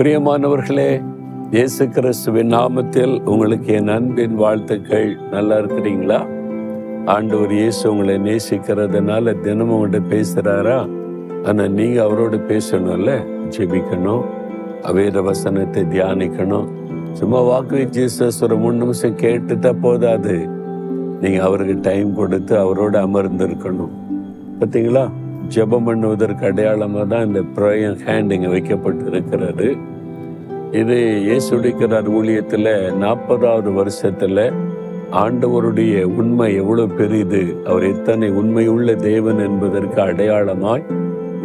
[0.00, 0.90] பிரியமானவர்களே
[1.52, 6.18] இயேசு கிறிஸ்துவின் நாமத்தில் உங்களுக்கு என் அன்பின் வாழ்த்துக்கள் நல்லா இருக்கிறீங்களா
[7.06, 10.78] ஆண்டவர் இயேசு உங்களை நேசிக்கிறதுனால தினமும் உங்கள்கிட்ட பேசுகிறாரா
[11.44, 13.12] ஆனால் நீங்கள் அவரோடு பேசணும்ல
[13.48, 14.24] ஜெபிக்கணும்
[14.82, 16.68] அவேத வசனத்தை தியானிக்கணும்
[17.12, 20.36] சும்மா வாக்கு ஜீசஸ் ஒரு மூணு நிமிஷம் கேட்டுட்டா போதாது
[21.20, 23.94] நீங்கள் அவருக்கு டைம் கொடுத்து அவரோடு அமர்ந்திருக்கணும்
[24.60, 25.06] பார்த்தீங்களா
[25.48, 29.68] ஜெபம் பண்ணுவதற்கு அடையாளமாக தான் இந்த ப்ரோயம் ஹேண்ட் இங்கே வைக்கப்பட்டு இருக்கிறது
[30.72, 30.96] இது
[31.24, 32.72] இயேசுடிக்கிறார் ஊழியத்தில்
[32.98, 34.44] நாற்பதாவது வருஷத்தில்
[35.18, 40.84] ஆண்டவருடைய உண்மை எவ்வளோ பெரிது அவர் எத்தனை உண்மையுள்ள தேவன் என்பதற்கு அடையாளமாய்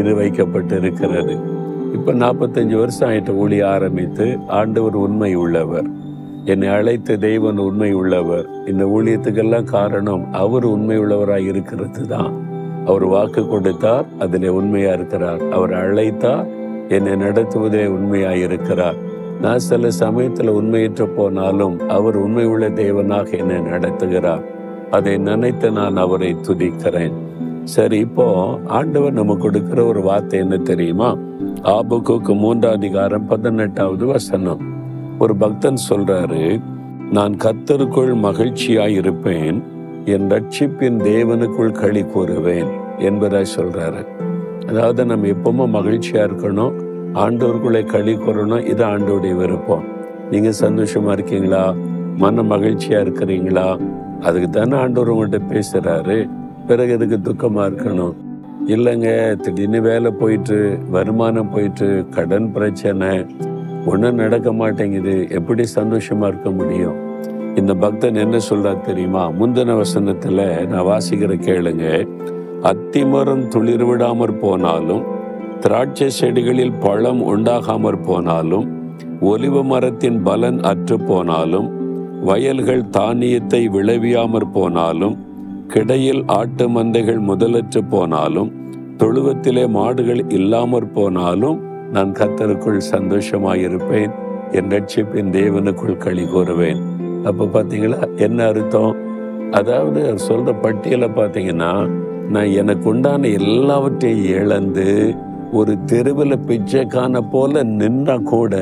[0.00, 1.34] இது வைக்கப்பட்டிருக்கிறது
[1.94, 4.26] இப்போ நாற்பத்தஞ்சு வருஷம் ஆயிட்ட ஊழிய ஆரம்பித்து
[4.56, 5.88] ஆண்டவர் உண்மை உள்ளவர்
[6.44, 12.32] என்னை அழைத்த தெய்வன் உண்மை உள்ளவர் இந்த ஊழியத்துக்கெல்லாம் காரணம் அவர் உண்மை உள்ளவராய் இருக்கிறது தான்
[12.86, 16.46] அவர் வாக்கு கொடுத்தார் அதில் உண்மையாக இருக்கிறார் அவர் அழைத்தார்
[16.88, 18.98] என்னை நடத்துவதே உண்மையாக இருக்கிறார்
[19.40, 24.44] நான் சில சமயத்தில் உண்மையற்று போனாலும் அவர் உண்மை உள்ள தேவனாக என்னை நடத்துகிறார்
[24.90, 27.16] அதை நினைத்து நான் அவரை துதிக்கிறேன்
[27.64, 28.26] சரி இப்போ
[28.68, 31.10] ஆண்டவர் நம்ம கொடுக்கிற ஒரு வார்த்தை என்ன தெரியுமா
[31.72, 34.62] ஆபுக்கு மூன்றாம் அதிகாரம் பதினெட்டாவது வசனம்
[35.18, 36.42] ஒரு பக்தன் சொல்றாரு
[37.12, 39.58] நான் கத்தருக்குள் மகிழ்ச்சியாய் இருப்பேன்
[40.06, 42.70] என் ரட்சிப்பின் தேவனுக்குள் களி கூறுவேன்
[43.00, 44.02] என்பதாய் சொல்றாரு
[44.66, 46.74] அதாவது நம்ம எப்பவுமே மகிழ்ச்சியா இருக்கணும்
[47.16, 49.84] ஆண்டோருக்குள்ளே களி கூறணும் இது ஆண்டோடைய விருப்பம்
[50.30, 51.62] நீங்கள் சந்தோஷமா இருக்கீங்களா
[52.16, 53.66] மன மகிழ்ச்சியாக இருக்கிறீங்களா
[54.18, 56.16] அதுக்கு தானே ஆண்டவர் உங்கள்கிட்ட பேசுகிறாரு
[56.66, 58.16] பிறகு எதுக்கு துக்கமாக இருக்கணும்
[58.66, 59.10] இல்லைங்க
[59.36, 60.56] திடீர்னு வேலை போயிட்டு
[60.90, 63.10] வருமானம் போயிட்டு கடன் பிரச்சனை
[63.86, 66.96] ஒன்றும் நடக்க மாட்டேங்குது எப்படி சந்தோஷமாக இருக்க முடியும்
[67.54, 70.42] இந்த பக்தன் என்ன சொல்றா தெரியுமா முந்தின வசனத்தில்
[70.68, 71.86] நான் வாசிக்கிற கேளுங்க
[72.62, 75.04] அத்திமரம் துளிர் விடாமற் போனாலும்
[75.62, 78.66] திராட்சை செடிகளில் பழம் உண்டாகாமற் போனாலும்
[79.22, 81.68] ஒலிவ மரத்தின் பலன் அற்று போனாலும்
[82.22, 85.16] வயல்கள் தானியத்தை விளைவியாமற் போனாலும்
[85.68, 88.52] கிடையில் ஆட்டு மந்தைகள் முதலற்று போனாலும்
[88.96, 91.58] தொழுவத்திலே மாடுகள் இல்லாமற் போனாலும்
[91.92, 94.14] நான் கத்தருக்குள் சந்தோஷமாயிருப்பேன்
[94.52, 96.80] என் ரட்சிப்பின் தேவனுக்குள் களி கூறுவேன்
[97.24, 98.94] அப்போ பார்த்தீங்களா என்ன அர்த்தம்
[99.50, 101.72] அதாவது சொல்ற பட்டியலை பார்த்தீங்கன்னா
[102.28, 104.86] நான் எனக்கு உண்டான எல்லாவற்றையும் இழந்து
[105.52, 108.54] ஒரு தெருவில் பிச்சைக்கான போல நின்ற கூட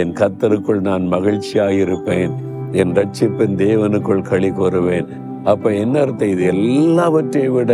[0.00, 2.32] என் கத்தருக்குள் நான் மகிழ்ச்சியாக இருப்பேன்
[2.72, 5.08] என் ரட்சிப்பின் தேவனுக்குள் களி கூறுவேன்
[5.44, 7.72] அப்ப என்ன அர்த்தம் இது எல்லாவற்றை விட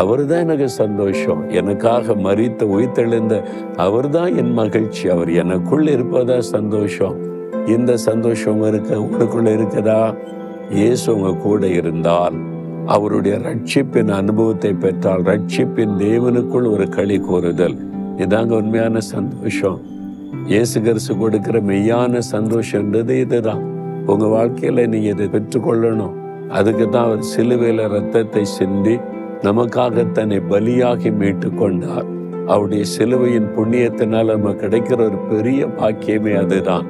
[0.00, 3.36] அவர் தான் எனக்கு சந்தோஷம் எனக்காக மறித்த உயிர்த்தெழுந்த
[3.78, 7.16] அவர் தான் என் மகிழ்ச்சி அவர் எனக்குள் இருப்பதா சந்தோஷம்
[7.68, 10.02] இந்த சந்தோஷம் இருக்க உங்களுக்குள்ள இருக்கதா
[10.74, 12.38] இயேசு உங்க கூட இருந்தால்
[12.90, 17.76] அவருடைய ரட்சிப்பின் அனுபவத்தை பெற்றால் ரட்சிப்பின் தேவனுக்குள் ஒரு களி கூறுதல்
[18.18, 19.78] இதாங்க உண்மையான சந்தோஷம்
[20.48, 23.62] இயேசு கரிசு கொடுக்கிற மெய்யான சந்தோஷன்றது இதுதான்
[24.06, 26.16] உங்கள் வாழ்க்கையில் நீங்க இதை பெற்றுக்கொள்ளணும்
[26.50, 28.94] அதுக்கு தான் அவர் சிலுவையில் ரத்தத்தை சிந்தி
[29.42, 32.08] நமக்காக தன்னை பலியாகி மீட்டு கொண்டார்
[32.46, 36.88] அவருடைய சிலுவையின் புண்ணியத்தினால் நம்ம கிடைக்கிற ஒரு பெரிய பாக்கியமே அதுதான்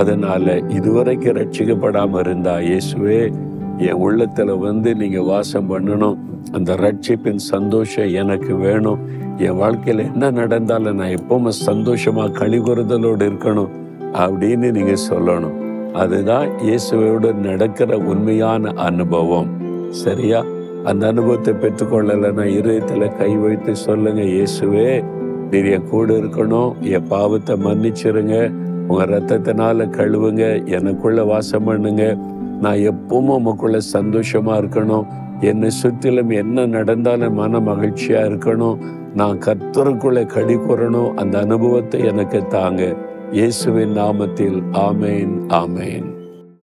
[0.00, 0.56] அதனால
[0.70, 3.20] இதுவரைக்கும் ரட்சிக்கப்படாமல் இருந்தா இயேசுவே
[3.84, 6.16] என் உள்ளத்தில் வந்து நீங்கள் வாசம் பண்ணணும்
[6.52, 9.02] அந்த ரட்சிப்பின் சந்தோஷம் எனக்கு வேணும்
[9.38, 13.72] என் வாழ்க்கையில் என்ன நடந்தாலும் நான் எப்பவுமே சந்தோஷமாக கழிவுறுதலோடு இருக்கணும்
[14.18, 15.56] அப்படின்னு நீங்கள் சொல்லணும்
[15.94, 19.50] அதுதான் இயேசுவோடு நடக்கிற உண்மையான அனுபவம்
[19.98, 20.40] சரியா
[20.84, 24.90] அந்த அனுபவத்தை பெற்றுக்கொள்ளலைன்னா இருதயத்தில் கை வைத்து சொல்லுங்க இயேசுவே
[25.50, 28.36] நீர் என் கூட இருக்கணும் என் பாவத்தை மன்னிச்சிருங்க
[28.88, 30.44] உங்கள் ரத்தத்தினால கழுவுங்க
[30.76, 32.04] எனக்குள்ள வாசம் பண்ணுங்க
[32.60, 35.08] நான் எப்பவும் உமக்குள்ள சந்தோஷமா இருக்கணும்
[35.42, 38.80] என்னை சுற்றிலும் என்ன நடந்தாலும் மன மகிழ்ச்சியா இருக்கணும்
[39.14, 42.82] நான் கத்தருக்குள்ள கடி கூறணும் அந்த அனுபவத்தை எனக்கு தாங்க
[43.32, 45.34] இயேசுவின் நாமத்தில் ஆமேன்
[45.54, 46.08] ஆமேன்